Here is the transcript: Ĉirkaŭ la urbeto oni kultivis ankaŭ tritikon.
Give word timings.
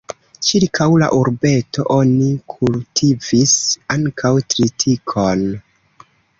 Ĉirkaŭ 0.45 0.87
la 1.03 1.09
urbeto 1.17 1.85
oni 1.97 2.31
kultivis 2.55 3.55
ankaŭ 3.99 4.35
tritikon. 4.55 5.49